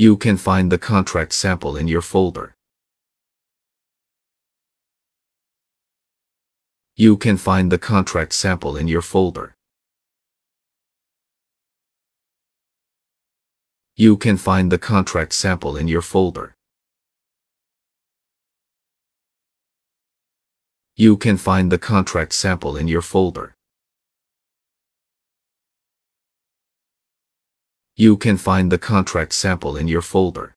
[0.00, 2.54] You can find the contract sample in your folder.
[6.96, 9.54] You can find the contract sample in your folder.
[13.94, 16.54] You can find the contract sample in your folder.
[20.96, 23.54] You can find the contract sample in your folder.
[28.00, 30.56] You can find the contract sample in your folder.